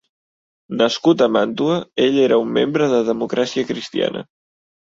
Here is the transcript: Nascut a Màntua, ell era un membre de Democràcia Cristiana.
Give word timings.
Nascut 0.79 1.21
a 1.25 1.27
Màntua, 1.35 1.75
ell 2.07 2.19
era 2.23 2.41
un 2.47 2.51
membre 2.57 2.91
de 2.95 3.03
Democràcia 3.11 3.69
Cristiana. 3.75 4.29